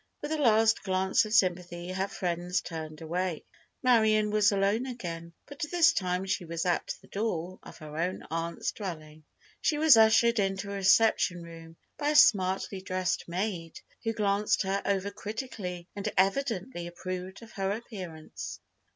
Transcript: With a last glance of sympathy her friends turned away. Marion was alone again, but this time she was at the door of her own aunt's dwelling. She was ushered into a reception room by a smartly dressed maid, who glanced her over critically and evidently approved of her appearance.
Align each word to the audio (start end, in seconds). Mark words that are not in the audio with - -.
With 0.19 0.31
a 0.31 0.37
last 0.39 0.81
glance 0.81 1.25
of 1.25 1.33
sympathy 1.35 1.91
her 1.91 2.07
friends 2.07 2.61
turned 2.61 3.01
away. 3.01 3.45
Marion 3.83 4.31
was 4.31 4.51
alone 4.51 4.87
again, 4.87 5.33
but 5.45 5.63
this 5.69 5.93
time 5.93 6.25
she 6.25 6.43
was 6.43 6.65
at 6.65 6.95
the 7.03 7.07
door 7.07 7.59
of 7.61 7.77
her 7.77 7.95
own 7.95 8.23
aunt's 8.31 8.71
dwelling. 8.71 9.25
She 9.61 9.77
was 9.77 9.97
ushered 9.97 10.39
into 10.39 10.71
a 10.71 10.75
reception 10.77 11.43
room 11.43 11.77
by 11.99 12.09
a 12.09 12.15
smartly 12.15 12.81
dressed 12.81 13.25
maid, 13.27 13.79
who 14.03 14.11
glanced 14.13 14.63
her 14.63 14.81
over 14.85 15.11
critically 15.11 15.87
and 15.95 16.11
evidently 16.17 16.87
approved 16.87 17.43
of 17.43 17.51
her 17.51 17.69
appearance. 17.69 18.59